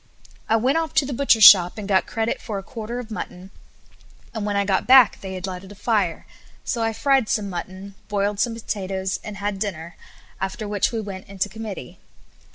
[0.49, 3.51] I went off to the butcher's shop, and got credit for a quarter of mutton;
[4.33, 6.25] and when I got back they had lighted a fire,
[6.63, 9.95] so I fried some mutton, boiled some potatoes, and had dinner;
[10.39, 11.99] after which we went into committee.